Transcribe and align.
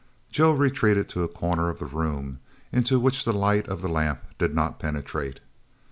Joe 0.31 0.49
retreated 0.51 1.07
to 1.09 1.21
a 1.21 1.27
corner 1.27 1.69
of 1.69 1.77
the 1.77 1.85
room 1.85 2.39
into 2.71 2.99
which 2.99 3.23
the 3.23 3.33
light 3.33 3.67
of 3.67 3.83
the 3.83 3.87
lamp 3.87 4.21
did 4.39 4.55
not 4.55 4.79
penetrate. 4.79 5.41